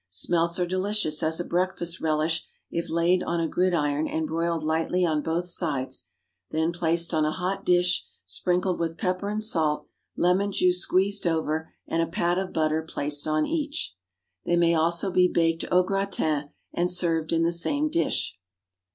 Smelts 0.09 0.57
are 0.57 0.65
delicious 0.65 1.21
as 1.21 1.39
a 1.39 1.43
breakfast 1.45 2.01
relish 2.01 2.47
if 2.71 2.89
laid 2.89 3.21
on 3.21 3.39
a 3.39 3.47
gridiron 3.47 4.07
and 4.07 4.25
broiled 4.27 4.63
lightly 4.63 5.05
on 5.05 5.21
both 5.21 5.47
sides, 5.47 6.05
then 6.49 6.71
placed 6.73 7.13
on 7.13 7.23
a 7.23 7.29
hot 7.31 7.63
dish, 7.63 8.07
sprinkled 8.25 8.79
with 8.79 8.97
pepper 8.97 9.29
and 9.29 9.43
salt, 9.43 9.85
lemon 10.17 10.51
juice 10.51 10.81
squeezed 10.81 11.27
over, 11.27 11.73
and 11.85 12.01
a 12.01 12.07
pat 12.07 12.39
of 12.39 12.51
butter 12.51 12.81
placed 12.81 13.27
on 13.27 13.45
each. 13.45 13.95
They 14.43 14.55
may 14.55 14.73
also 14.73 15.11
be 15.11 15.27
baked 15.27 15.65
au 15.71 15.83
gratin, 15.83 16.49
and 16.73 16.89
served 16.89 17.31
in 17.31 17.43
the 17.43 17.53
same 17.53 17.87
dish. 17.87 18.39